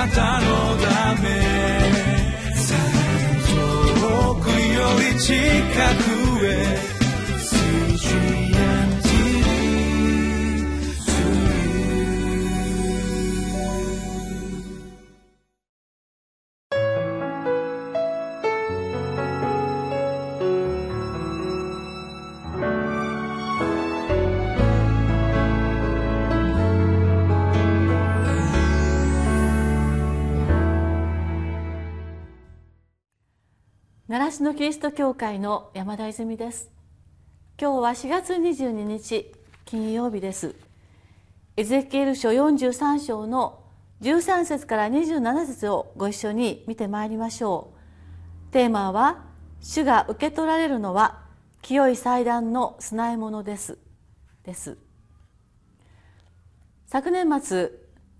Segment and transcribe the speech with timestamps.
[0.00, 1.28] なたのため。
[4.00, 5.34] 遠くより近
[6.04, 6.09] く。
[34.10, 36.68] 習志野キリスト教会の山田泉です。
[37.60, 39.32] 今日は4月22日
[39.64, 40.56] 金曜日です。
[41.56, 43.62] エゼキエル書43章の
[44.00, 47.72] 13節から27節をご一緒に見てまいりましょ
[48.48, 48.52] う。
[48.52, 49.26] テーマは
[49.60, 51.20] 主が受け取られるのは
[51.62, 53.78] 清い祭壇の供え物です。
[54.42, 54.76] です。
[56.88, 57.70] 昨年末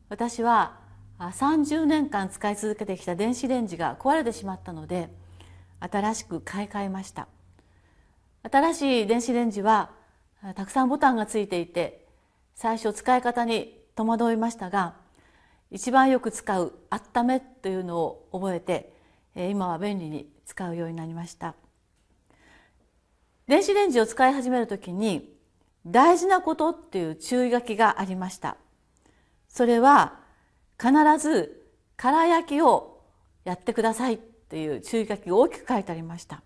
[0.09, 0.79] 私は
[1.19, 5.11] 30年間使い続けてきた電子レンジが壊れてしまったので
[5.81, 7.27] 新しく買い替えました。
[8.51, 9.91] 新しい電子レンジは
[10.55, 12.07] たくさんボタンがついていて
[12.55, 14.95] 最初使い方に戸惑いましたが
[15.71, 18.95] 一番よく使う「あっため」というのを覚えて
[19.35, 21.55] 今は便利に使うようになりました。
[23.47, 25.37] 電子レンジを使い始める時に
[25.87, 28.57] 大事なことっていう注意書きがありました。
[29.49, 30.21] それは
[30.81, 33.03] 必ず空焼きを
[33.45, 34.21] やってください。
[34.51, 36.43] という注意書きが大きく書いてありました。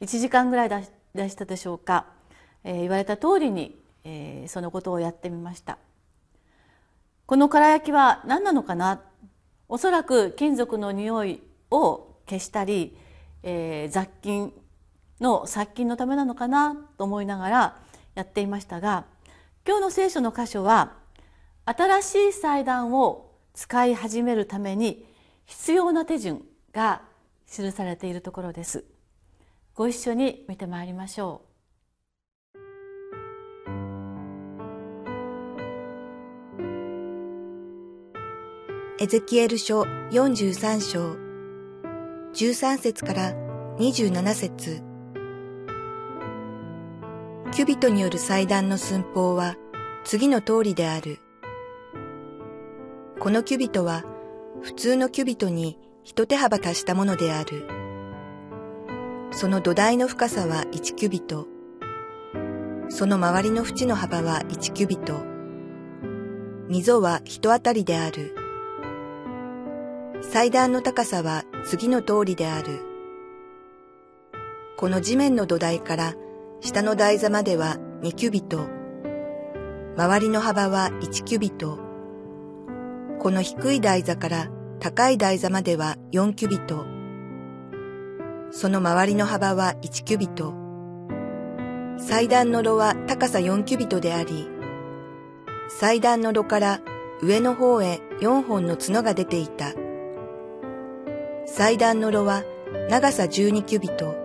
[0.00, 0.68] 1時間ぐらい
[1.14, 2.06] でしたでしょうか、
[2.64, 5.78] えー、言われた通りに、えー、そのことをやってみました。
[7.26, 9.00] この空焼きは何なのかな？
[9.68, 12.96] おそらく金属の匂いを消したり、
[13.42, 14.52] えー、雑菌
[15.20, 16.76] の殺菌のためなのかな？
[16.98, 17.76] と思いながら
[18.14, 19.06] やっていましたが
[19.66, 20.92] 今日の聖書の箇所は
[21.64, 25.04] 新しい祭壇を使い始めるために
[25.46, 26.44] 必要な手順。
[26.72, 27.02] が
[27.46, 28.84] 記されているところです。
[29.74, 31.52] ご一緒に見てまいりましょう。
[39.00, 41.16] エゼキエル書43章。
[42.34, 43.32] 13節から
[43.78, 44.82] 27節。
[47.52, 49.56] キュビトによる祭壇の寸法は
[50.04, 51.18] 次の通りである。
[53.18, 54.04] このキュビトは
[54.62, 57.66] 普通のキュビトに一手幅足したものである。
[59.30, 61.46] その土台の深さは1キュビト。
[62.88, 65.24] その周りの縁の幅は1キュビト。
[66.68, 68.34] 溝は一当たりである。
[70.22, 72.80] 祭壇の高さは次の通りである。
[74.76, 76.14] この地面の土台から
[76.60, 78.66] 下の台座までは2キュビト。
[79.96, 81.78] 周りの幅は1キュビト。
[83.20, 84.48] この低い台座から
[84.82, 86.84] 高い台座までは4キュビト。
[88.50, 90.54] その周りの幅は1キュビト。
[91.98, 94.48] 祭壇の炉は高さ4キュビトであり、
[95.68, 96.80] 祭壇の炉から
[97.22, 99.72] 上の方へ4本の角が出ていた。
[101.46, 102.42] 祭壇の炉は
[102.90, 104.16] 長さ12キュビト、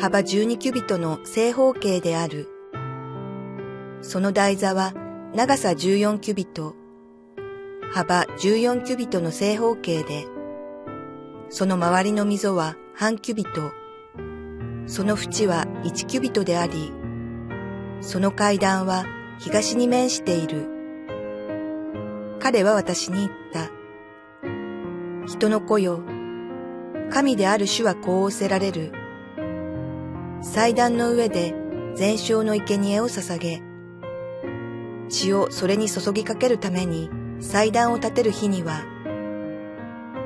[0.00, 2.48] 幅12キュビトの正方形である。
[4.00, 4.94] その台座は
[5.34, 6.76] 長さ14キュビト、
[7.94, 10.26] 幅14キュビトの正方形で、
[11.48, 13.70] その周りの溝は半キュビト、
[14.88, 16.92] その縁は1キュビトであり、
[18.00, 19.06] その階段は
[19.38, 20.68] 東に面している。
[22.40, 23.70] 彼は私に言った。
[25.28, 26.02] 人の子よ、
[27.10, 28.90] 神である主はこう仰せられる。
[30.42, 31.54] 祭壇の上で
[31.94, 33.62] 全焼の生贄を捧げ、
[35.08, 37.08] 血をそれに注ぎかけるために
[37.40, 38.84] 祭壇を建てる日には、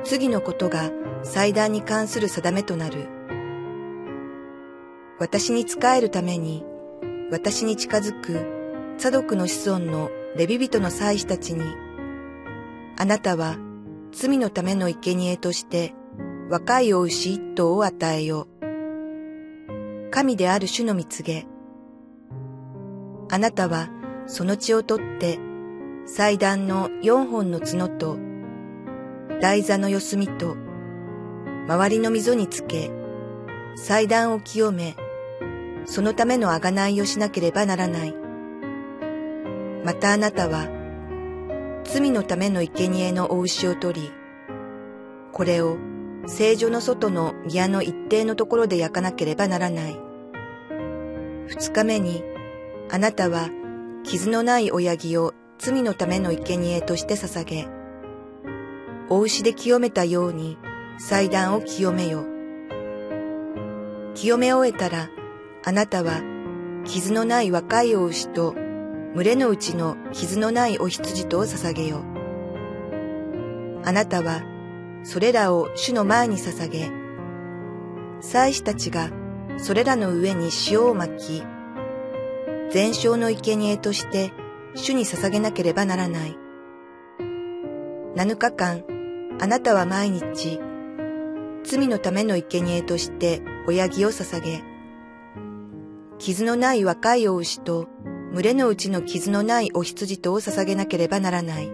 [0.03, 0.91] 次のことが
[1.23, 3.07] 祭壇に関する定めとなる。
[5.19, 6.63] 私に仕えるために、
[7.31, 11.63] 私に近づく、茶族の子孫のレビ人の祭司たちに、
[12.97, 13.57] あなたは
[14.11, 15.93] 罪のための生贄として
[16.49, 18.47] 若いお牛一頭を与えよ。
[20.11, 21.45] 神である主の蜜げ。
[23.31, 23.89] あなたは
[24.25, 25.39] その血を取って
[26.11, 28.17] 祭壇の四本の角と、
[29.41, 30.57] 台座の四隅と、
[31.67, 32.89] 周りの溝につけ、
[33.75, 34.95] 祭壇を清め、
[35.85, 38.15] そのための贖いをしなければならない。
[39.85, 40.67] またあなたは、
[41.83, 44.11] 罪のための生贄のお牛を取り、
[45.31, 45.77] これを
[46.25, 49.99] 聖女の外の宮の一定のところで焼かなければならない。
[51.49, 52.23] 二日目に、
[52.89, 53.49] あなたは
[54.03, 57.67] 傷のない親木を罪のための生贄として捧げ、
[59.09, 60.57] お牛で清めたように
[60.97, 62.23] 祭壇を清めよ。
[64.15, 65.09] 清め終えたら、
[65.65, 66.21] あなたは
[66.85, 68.53] 傷のない若いお牛と
[69.13, 72.05] 群れのうちの傷のないお羊とを捧げよ。
[73.83, 74.41] あなたは
[75.03, 76.89] それらを主の前に捧げ、
[78.21, 79.09] 祭司たちが
[79.57, 81.43] それらの上に塩をまき、
[82.71, 84.31] 全焼の生贄として
[84.75, 86.37] 主に捧げなければならない。
[88.15, 88.83] 七日間、
[89.39, 90.59] あなたは毎日、
[91.63, 94.63] 罪のための生贄として親木を捧げ、
[96.17, 97.87] 傷のない若いお牛と
[98.33, 101.71] 群れのうちの傷のないお羊とを捧げなければならない。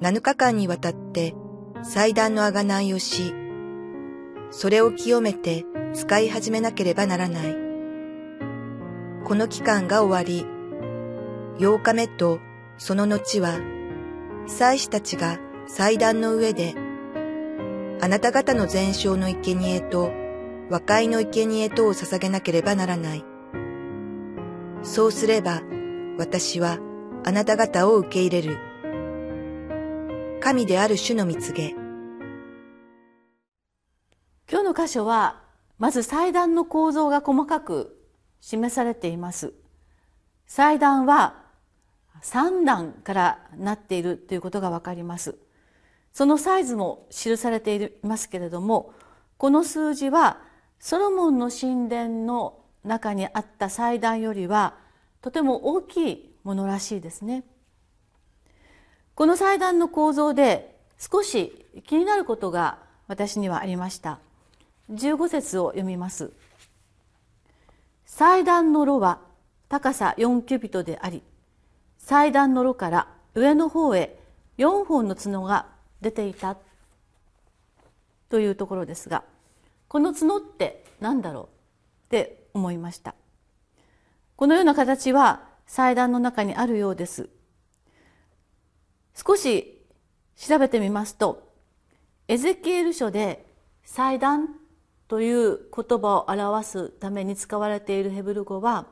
[0.00, 1.34] 七日間にわたって
[1.82, 3.34] 祭壇のあがないをし、
[4.50, 5.64] それを清めて
[5.94, 7.56] 使い始めなければならない。
[9.24, 10.46] この期間が終わり、
[11.58, 12.38] 8日目と
[12.76, 13.58] その後は、
[14.46, 16.74] 祭司たちが祭壇の上で、
[18.02, 20.12] あなた方の全焼の生贄と
[20.68, 23.24] 和解の生贄とを捧げなければならない。
[24.82, 25.62] そうすれば、
[26.18, 26.78] 私は
[27.24, 28.58] あなた方を受け入れる。
[30.40, 31.70] 神である主の見告げ。
[34.50, 35.42] 今日の箇所は、
[35.78, 37.98] まず祭壇の構造が細かく
[38.40, 39.54] 示されています。
[40.46, 41.45] 祭壇は
[42.22, 45.36] 3段からなっているということがわかります。
[46.12, 48.94] そのサイズも記されていますけれども、
[49.38, 50.38] この数字は
[50.78, 54.74] ソロモンの神殿の中にあった祭壇よりは
[55.20, 57.44] とても大きいものらしいですね。
[59.14, 62.78] この祭壇の構造で少し気になることが
[63.08, 64.18] 私にはありました。
[64.90, 66.32] 15節を読みます。
[68.04, 69.20] 祭壇の炉は
[69.68, 71.22] 高さ4キュビトであり、
[72.06, 74.16] 祭壇の炉から上の方へ
[74.58, 75.66] 4本の角が
[76.00, 76.56] 出ていた
[78.28, 79.24] というところですが、
[79.88, 81.44] この角って何だろう
[82.06, 83.16] って思いました。
[84.36, 87.28] このような形は祭壇の中にあるようです。
[89.12, 89.84] 少し
[90.36, 91.50] 調べてみますと、
[92.28, 93.44] エゼキエル書で
[93.82, 94.50] 祭壇
[95.08, 98.86] という言葉を表すために使われているヘブル語は、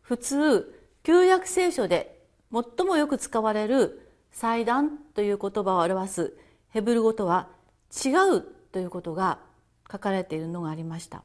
[0.00, 2.18] 普通、旧約聖書で
[2.52, 6.36] 最もよく使われる祭壇という言葉を表す
[6.70, 7.48] ヘブル語とは
[8.04, 8.42] 違う
[8.72, 9.38] ということが
[9.90, 11.22] 書かれているのがありました。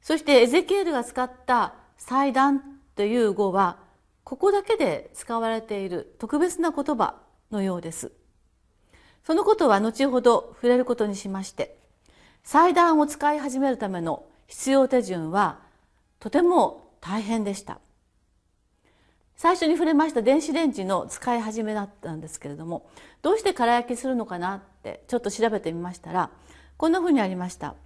[0.00, 2.62] そしてエゼキエルが使った祭壇
[2.94, 3.78] という語は
[4.24, 7.16] ここだけで使われている特別な言葉
[7.50, 8.12] のようです。
[9.24, 11.76] そのことは後ほど触れることにしまして、
[12.42, 15.58] 祭壇を使い始めるための必要手順は
[16.20, 17.80] とても大変でした。
[19.38, 22.90] 最初に触れました電子レンジの使い始めだったんですけれども、
[23.22, 26.30] どうして空焼きするのかなってちょっと調べてみましたら、
[26.76, 27.76] こんなふうにありました。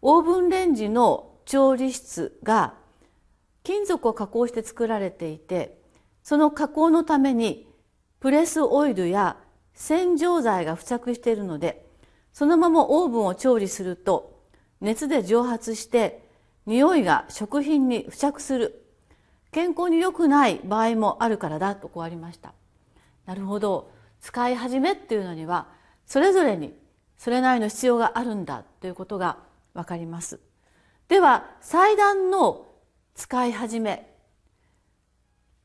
[0.00, 2.74] オーブンレンジの調理室が
[3.64, 5.80] 金属を加工して作られていて
[6.22, 7.68] その加工のために
[8.20, 9.36] プレスオイルや
[9.74, 11.86] 洗浄剤が付着しているので
[12.32, 14.42] そのままオーブンを調理すると
[14.80, 16.28] 熱で蒸発して
[16.66, 18.81] 匂いが食品に付着する
[19.52, 22.54] 健康に良くない場合もあるからだとこうありました。
[23.26, 23.92] なるほど。
[24.20, 25.66] 使い始めっていうのには
[26.06, 26.72] それぞれに
[27.18, 29.38] それなりの必要があるんだということが
[29.74, 30.40] わかります。
[31.08, 32.66] では祭壇の
[33.14, 34.10] 使い始め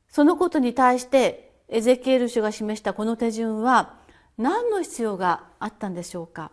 [0.08, 3.94] そのことに対してエゼキエル書が示したこの手順は
[4.36, 6.50] 何の必要があったんでしょうか。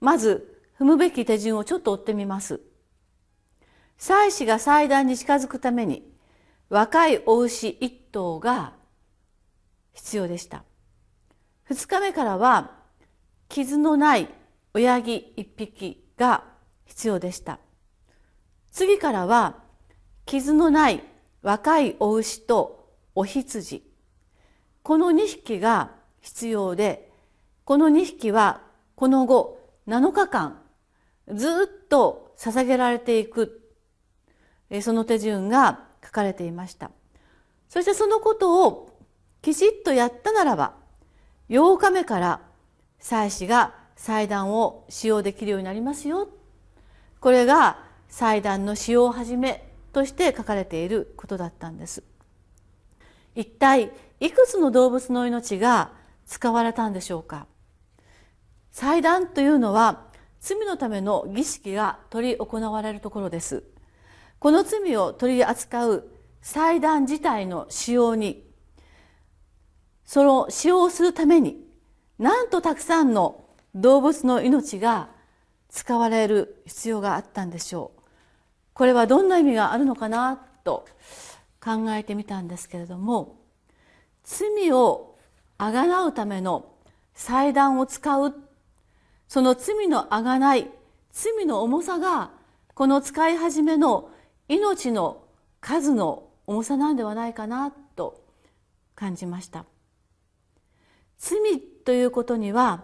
[0.00, 2.60] まず踏むべき手順をちょっと追ってみます。
[3.98, 6.09] 祭司が祭壇に近づくために
[6.70, 8.74] 若いお牛一頭が
[9.92, 10.62] 必要でした。
[11.64, 12.70] 二日目からは
[13.48, 14.28] 傷のない
[14.72, 16.44] 親木一匹が
[16.84, 17.58] 必要でした。
[18.70, 19.56] 次からは
[20.26, 21.02] 傷のない
[21.42, 23.82] 若いお牛とお羊。
[24.84, 27.10] この2匹が必要で
[27.64, 28.60] この2匹は
[28.94, 29.58] この後
[29.88, 30.62] 7日間
[31.34, 33.56] ずっと捧げられていく。
[34.82, 36.90] その手順が書かれていました。
[37.68, 38.90] そしてそのことを
[39.42, 40.74] きちっとやったならば
[41.48, 42.40] 8日目から
[42.98, 46.28] 祭司が祭壇を使用できるようになりますよ。
[47.20, 52.02] これが祭壇の使用をはじめとして書かれていることだったんです。
[53.36, 55.92] 一体いくつの動物の命が
[56.26, 57.46] 使われたんでしょうか。
[58.72, 60.06] 祭壇というのは
[60.40, 63.62] 罪のための儀式が取り行われるところです。
[64.40, 68.42] この罪を取り扱う祭壇自体の使用に
[70.04, 71.62] その使用するために
[72.18, 73.44] なんとたくさんの
[73.74, 75.10] 動物の命が
[75.68, 78.00] 使われる必要があったんでしょう。
[78.72, 80.86] これはどんな意味があるのかなと
[81.62, 83.38] 考えてみたんですけれども
[84.24, 85.18] 罪を
[85.58, 86.72] あがなうための
[87.12, 88.34] 祭壇を使う
[89.28, 90.70] その罪のあがない
[91.12, 92.30] 罪の重さが
[92.72, 94.09] この使い始めの
[94.50, 95.22] 命の
[95.60, 98.24] 数の重さなんではないかなと
[98.96, 99.64] 感じました。
[101.18, 102.82] 罪ということには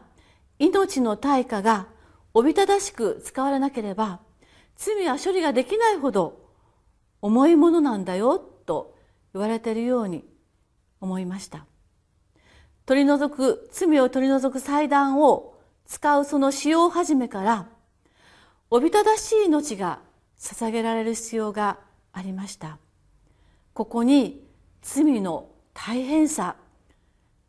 [0.60, 1.88] 命の対価が
[2.34, 4.20] おびただしく使われなければ
[4.76, 6.46] 罪は処理ができないほど
[7.20, 8.94] 重いものなんだよと
[9.34, 10.24] 言われているように
[11.00, 11.66] 思いました。
[12.84, 17.66] 取り除く罪を取り除く祭壇を使うその使用始めから
[18.70, 20.05] おびただしい命が
[20.38, 21.78] 捧げられる必要が
[22.12, 22.78] ありました。
[23.72, 24.42] ここに
[24.82, 26.56] 罪の大変さ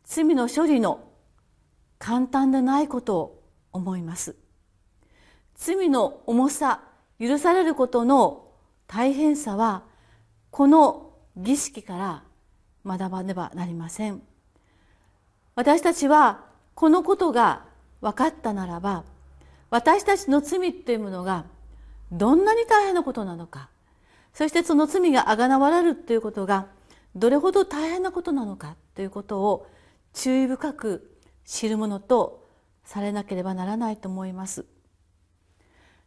[0.04, 1.06] 罪の処理の
[1.98, 3.42] 簡単でないことを
[3.72, 4.36] 思います。
[5.54, 6.82] 罪の重さ
[7.18, 8.48] 許されることの
[8.86, 9.82] 大変さは
[10.50, 12.22] この儀式から
[12.86, 14.22] 学ばねばなりません。
[15.54, 17.64] 私たちはこのことが
[18.00, 19.04] 分かったならば
[19.70, 21.44] 私たちの罪っていうものが
[22.12, 23.68] どんなに大変なことなのか
[24.32, 26.66] そしてその罪があがなわれるということが
[27.16, 29.66] どれほど大変なことなのかということを
[30.14, 32.46] 注意深く知るものと
[32.84, 34.64] されなければならないと思います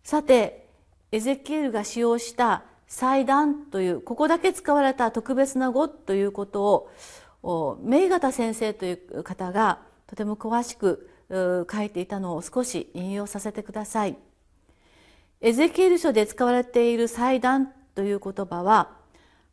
[0.04, 0.68] さて
[1.12, 6.90] エゼキエルが使用した祭壇というここだけ使われた特別な語ということ
[7.44, 14.18] を名方先生という方がとても詳しく書いていたのを少し引用させてください。
[15.44, 18.92] エゼキエル書で使われている祭壇という言葉は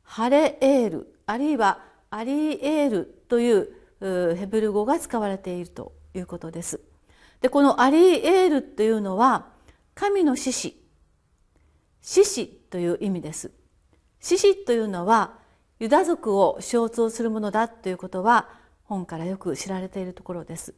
[0.02, 6.80] ハレエールあるいはアリエールというヘブル語が使われているということです。
[7.40, 9.46] でこのアリエールというのは
[9.94, 10.84] 神の獅子
[12.02, 13.50] 獅子という意味です。
[14.20, 15.38] 獅子というのは
[15.78, 18.50] ユダ族を象徴するものだということは
[18.84, 20.74] 本からよく知られているところです。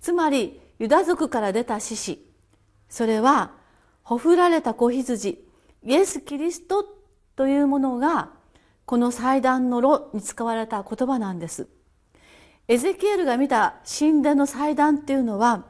[0.00, 2.32] つまりユダ族から出た獅子
[2.90, 3.61] それは
[4.02, 5.44] ほふられた子羊
[5.84, 6.84] イエス・キリスト
[7.36, 8.30] というものが
[8.84, 11.68] この祭壇の炉に使われた言葉なんです。
[12.68, 15.64] エゼキエルが見た神殿の祭壇っていうのは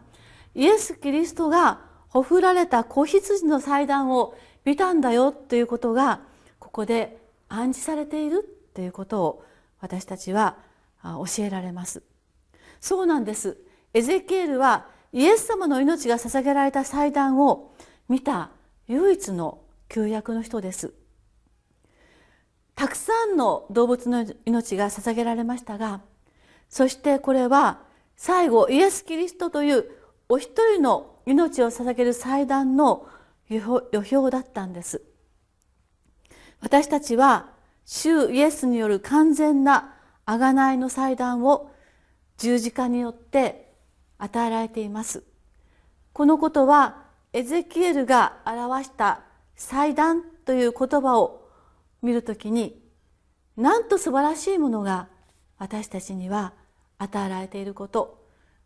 [0.54, 4.34] イエス・キリストがほふられた子羊の祭壇を
[4.64, 6.20] 見たんだよということが
[6.58, 9.44] ここで暗示されているということを
[9.80, 10.56] 私たちは
[11.02, 12.02] 教えられます。
[12.80, 13.56] そうなんです。
[13.94, 17.74] エゼキエルはイエス様の命が捧げられた祭壇を
[18.12, 18.50] 見た
[18.88, 20.92] 唯一の旧約の人です。
[22.74, 26.02] たくさんの動物の命が捧げられましたが
[26.68, 27.80] そしてこれは
[28.16, 29.86] 最後イエス・キリストという
[30.28, 33.06] お一人の命を捧げる祭壇の
[33.48, 33.62] 予
[33.94, 35.00] 表だったんです。
[36.60, 37.48] 私たちは
[37.86, 39.94] 主イエスによる完全な
[40.26, 41.70] 贖いの祭壇を
[42.36, 43.72] 十字架によって
[44.18, 45.22] 与えられています。
[46.12, 47.01] このことは
[47.32, 49.20] エゼキエルが表した
[49.56, 51.48] 祭壇という言葉を
[52.02, 52.82] 見るときに
[53.56, 55.08] なんと素晴らしいものが
[55.58, 56.52] 私たちには
[56.98, 58.22] 与えられていること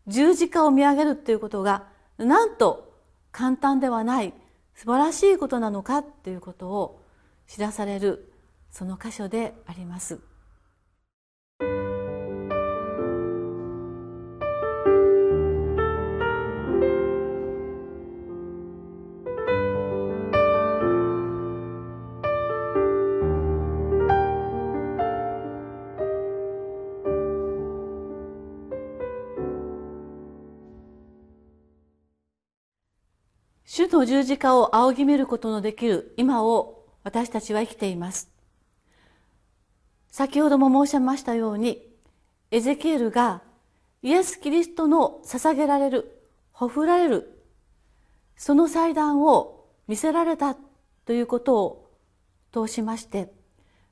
[0.07, 1.85] 十字架を見上げるということが
[2.17, 2.93] なんと
[3.31, 4.33] 簡単ではない
[4.73, 7.01] 素晴らしいことなのかということを
[7.47, 8.33] 知らされる
[8.71, 10.19] その箇所であります。
[33.97, 38.29] の十字架を仰ぎ見ることのできる今を私たちは生きています。
[40.11, 41.81] 先ほども申しましたように
[42.51, 43.41] エゼキエルが
[44.03, 47.43] イエス・キリストの捧げられるほふられる
[48.35, 50.55] その祭壇を見せられた
[51.05, 51.91] ということを
[52.51, 53.31] 通しまして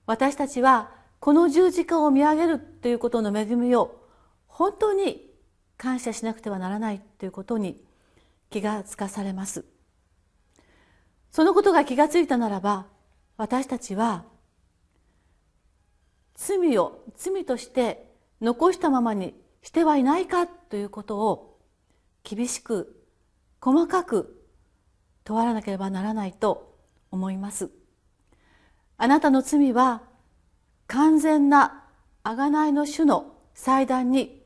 [0.05, 4.01] 私たちはこの十字架を見上げるということの恵みを
[4.47, 5.29] 本当に
[5.77, 7.83] 感謝しなくてはならないということに
[8.49, 9.74] 気がつかされます。
[11.35, 12.85] そのことが気がついたならば
[13.35, 14.23] 私たちは
[16.33, 21.59] 罪を罪として残したままにしてはいないかということを
[22.23, 23.03] 厳しく
[23.59, 24.45] 細かく
[25.25, 26.73] 問わなければならないと
[27.11, 27.69] 思います。
[28.95, 30.03] あなたの罪は
[30.87, 31.83] 完全な
[32.23, 34.41] 贖いの主の祭壇に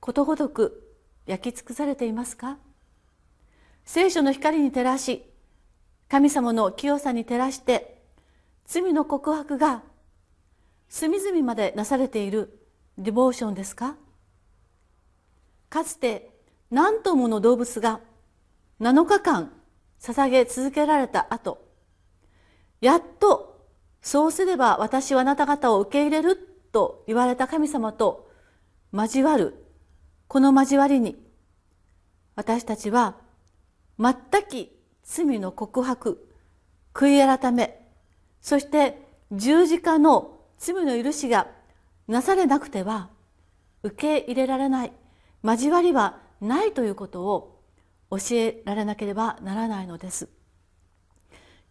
[0.00, 0.92] ことごとく
[1.24, 2.58] 焼き尽くされていますか？
[3.84, 5.24] 聖書の光に照らし
[6.12, 8.02] 神様の清さに照らして
[8.66, 9.82] 罪の告白が
[10.90, 12.60] 隅々までなされている
[12.98, 13.96] ディボーションですか？
[15.70, 16.28] かつて
[16.70, 18.00] 何頭もの動物が
[18.78, 19.52] 7日間
[20.02, 21.66] 捧げ続けられた後
[22.82, 23.66] やっと
[24.02, 26.36] そうすれば私はあなた方を受け入れる
[26.72, 28.28] と言われた神様と
[28.92, 29.64] 交わる
[30.28, 31.16] この交わりに
[32.36, 33.16] 私たちは
[33.98, 36.28] 全く罪の告白
[36.94, 37.86] 悔い改め
[38.40, 41.48] そして十字架の罪の許しが
[42.08, 43.08] なされなくては
[43.82, 44.92] 受け入れられない
[45.42, 47.58] 交わりはないということを
[48.10, 50.28] 教えられなければならないのです。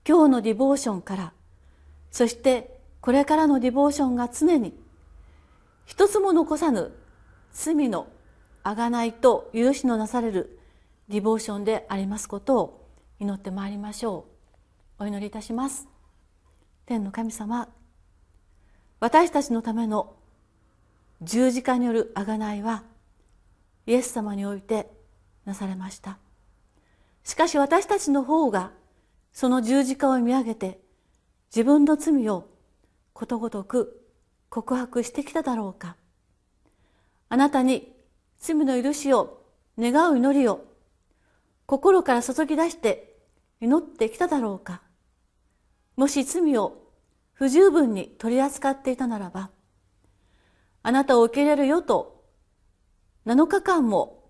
[0.08, 1.34] 今日のディボーションから
[2.10, 4.74] そしてこれからのディボーションが常に
[5.86, 6.92] 一つも残さぬ
[7.52, 8.08] 罪の
[8.64, 10.60] あがないと許しのなされる
[11.10, 12.81] ディボーションでありますことを
[13.22, 14.26] 祈ってまいりましょ
[15.00, 15.04] う。
[15.04, 15.88] お祈りいたします。
[16.88, 17.70] 天の神様
[19.00, 20.16] 私たちのための
[21.22, 22.82] 十字架による贖いは
[23.86, 24.90] イエス様において
[25.46, 26.18] なされました。
[27.24, 28.72] しかし私たちの方が
[29.34, 30.80] その十字架を見上げて
[31.56, 32.50] 自分の罪を
[33.14, 34.04] ことごとく
[34.50, 35.96] 告白してきただろうか。
[37.30, 37.94] あなたに
[38.40, 39.44] 罪の許しを
[39.78, 40.66] 願う祈りを
[41.68, 43.11] 心から注ぎ出して
[43.62, 44.82] 祈ってきただろうか。
[45.96, 46.82] もし罪を
[47.34, 49.50] 不十分に取り扱っていたならば
[50.84, 52.24] あなたを受け入れるよと
[53.26, 54.30] 7日間も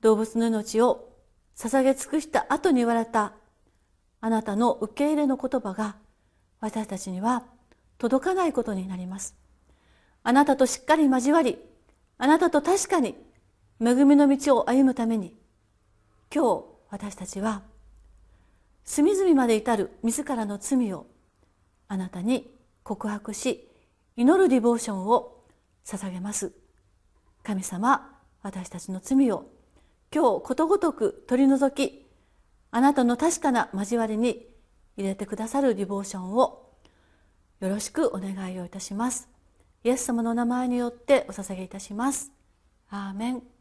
[0.00, 1.10] 動物の命を
[1.56, 3.32] 捧げ尽くした後に言われた
[4.20, 5.96] あなたの受け入れの言葉が
[6.60, 7.44] 私たちには
[7.98, 9.34] 届かないことになります。
[10.22, 11.58] あなたとしっかり交わり
[12.16, 13.16] あなたと確かに
[13.80, 15.36] 恵みの道を歩むために
[16.34, 17.62] 今日私たちは
[18.84, 21.06] 隅々まで至る自らの罪を
[21.88, 22.48] あなたに
[22.84, 23.68] 告白し
[24.16, 25.42] 祈るディボーションを
[25.84, 26.52] 捧げます。
[27.42, 29.50] 神様私たちの罪を
[30.14, 32.06] 今日ことごとく取り除き
[32.70, 34.46] あなたの確かな交わりに
[34.96, 36.70] 入れてくださるディボーションを
[37.58, 39.28] よろしくお願いをいたします。
[39.82, 42.30] イエス様の名前によってお捧げいたします。
[42.88, 43.53] アーメン。